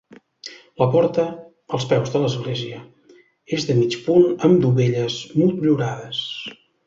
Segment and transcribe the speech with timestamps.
[0.81, 1.25] La porta,
[1.77, 2.79] als peus de l'església,
[3.59, 6.25] és de mig punt amb dovelles motllurades.